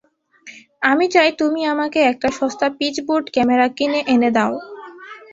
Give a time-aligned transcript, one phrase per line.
[0.81, 4.53] আমি চাই তুমি আমাকে একটা সস্তা পিচবোর্ড ক্যামেরা কিনে এনে দাও।